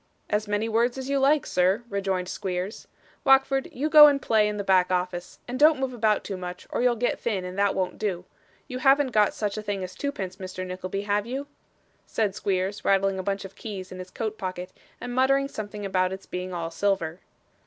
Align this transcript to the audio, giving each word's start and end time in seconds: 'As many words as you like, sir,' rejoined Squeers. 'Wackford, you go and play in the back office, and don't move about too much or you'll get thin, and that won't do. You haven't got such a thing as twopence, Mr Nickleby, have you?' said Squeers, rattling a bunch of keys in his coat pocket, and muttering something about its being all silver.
'As 0.31 0.47
many 0.47 0.67
words 0.67 0.97
as 0.97 1.11
you 1.11 1.19
like, 1.19 1.45
sir,' 1.45 1.83
rejoined 1.87 2.27
Squeers. 2.27 2.87
'Wackford, 3.23 3.69
you 3.71 3.87
go 3.87 4.07
and 4.07 4.19
play 4.19 4.47
in 4.47 4.57
the 4.57 4.63
back 4.63 4.89
office, 4.89 5.37
and 5.47 5.59
don't 5.59 5.77
move 5.79 5.93
about 5.93 6.23
too 6.23 6.37
much 6.37 6.65
or 6.71 6.81
you'll 6.81 6.95
get 6.95 7.19
thin, 7.19 7.45
and 7.45 7.55
that 7.59 7.75
won't 7.75 7.99
do. 7.99 8.25
You 8.67 8.79
haven't 8.79 9.09
got 9.11 9.35
such 9.35 9.59
a 9.59 9.61
thing 9.61 9.83
as 9.83 9.93
twopence, 9.93 10.37
Mr 10.37 10.65
Nickleby, 10.65 11.01
have 11.03 11.27
you?' 11.27 11.45
said 12.07 12.33
Squeers, 12.33 12.83
rattling 12.83 13.19
a 13.19 13.21
bunch 13.21 13.45
of 13.45 13.53
keys 13.53 13.91
in 13.91 13.99
his 13.99 14.09
coat 14.09 14.39
pocket, 14.39 14.73
and 14.99 15.13
muttering 15.13 15.47
something 15.47 15.85
about 15.85 16.11
its 16.11 16.25
being 16.25 16.51
all 16.51 16.71
silver. 16.71 17.19